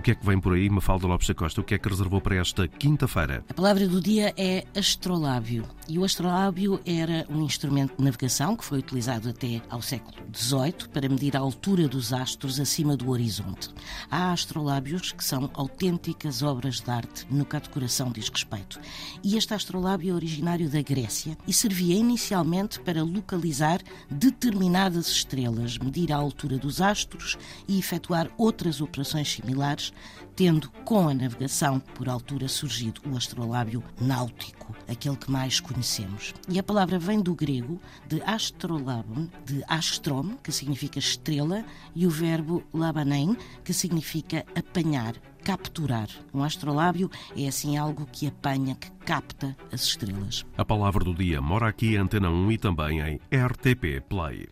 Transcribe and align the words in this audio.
que 0.00 0.12
é 0.12 0.14
que 0.14 0.24
vem 0.24 0.38
por 0.38 0.54
aí, 0.54 0.68
Mafalda 0.68 1.06
Lopes 1.06 1.28
da 1.28 1.34
Costa? 1.34 1.60
O 1.60 1.64
que 1.64 1.74
é 1.74 1.78
que 1.78 1.88
reservou 1.88 2.20
para 2.20 2.36
esta 2.36 2.68
quinta-feira? 2.68 3.44
A 3.48 3.54
palavra 3.54 3.88
do 3.88 4.00
dia 4.00 4.34
é 4.36 4.64
astrolábio. 4.76 5.64
E 5.88 5.98
o 5.98 6.04
astrolábio 6.04 6.80
era 6.84 7.26
um 7.30 7.42
instrumento 7.42 7.96
de 7.96 8.04
navegação 8.04 8.54
que 8.54 8.64
foi 8.64 8.80
utilizado 8.80 9.30
até 9.30 9.62
ao 9.70 9.80
século 9.80 10.16
XVIII 10.34 10.88
para 10.92 11.08
medir 11.08 11.36
a 11.36 11.40
altura 11.40 11.88
dos 11.88 12.12
astros 12.12 12.60
acima 12.60 12.96
do 12.96 13.10
horizonte. 13.10 13.70
Há 14.10 14.32
astrolábios 14.32 15.12
que 15.12 15.24
são 15.24 15.50
autênticas 15.54 16.42
obras 16.42 16.80
de 16.80 16.90
arte 16.90 17.26
no 17.30 17.44
que 17.44 17.56
a 17.56 17.60
decoração 17.60 18.12
diz 18.12 18.28
respeito. 18.28 18.78
E 19.24 19.36
este 19.36 19.54
astrolábio 19.54 20.12
é 20.12 20.14
originário 20.14 20.68
da 20.68 20.82
Grécia 20.82 21.36
e 21.46 21.52
servia 21.52 21.96
inicialmente 21.96 22.78
para 22.80 23.02
localizar 23.02 23.80
determinadas 24.10 25.08
estrelas, 25.08 25.78
medir 25.78 26.12
a 26.12 26.16
altura 26.16 26.58
dos 26.58 26.80
astros 26.80 27.38
e 27.66 27.78
efetuar 27.78 28.30
outras 28.36 28.80
operações 28.80 29.32
similares, 29.32 29.87
tendo 30.38 30.70
com 30.84 31.08
a 31.08 31.14
navegação 31.14 31.80
por 31.80 32.08
altura 32.08 32.46
surgido 32.46 33.00
o 33.10 33.16
astrolábio 33.16 33.82
náutico, 34.00 34.72
aquele 34.86 35.16
que 35.16 35.30
mais 35.30 35.58
conhecemos. 35.58 36.32
E 36.48 36.58
a 36.60 36.62
palavra 36.62 36.96
vem 36.96 37.20
do 37.20 37.34
grego 37.34 37.80
de 38.06 38.22
astrolabon, 38.22 39.28
de 39.44 39.64
astrom, 39.66 40.36
que 40.42 40.52
significa 40.52 41.00
estrela, 41.00 41.64
e 41.92 42.06
o 42.06 42.10
verbo 42.10 42.62
labanem, 42.72 43.36
que 43.64 43.72
significa 43.72 44.46
apanhar, 44.54 45.16
capturar. 45.42 46.08
Um 46.32 46.44
astrolábio 46.44 47.10
é 47.36 47.48
assim 47.48 47.76
algo 47.76 48.06
que 48.06 48.28
apanha, 48.28 48.76
que 48.76 48.90
capta 49.04 49.56
as 49.72 49.82
estrelas. 49.82 50.46
A 50.56 50.64
palavra 50.64 51.04
do 51.04 51.14
dia 51.14 51.40
mora 51.40 51.68
aqui 51.68 51.94
em 51.94 51.98
Antena 51.98 52.30
1 52.30 52.52
e 52.52 52.58
também 52.58 53.00
em 53.00 53.20
RTP 53.36 54.02
Play. 54.08 54.48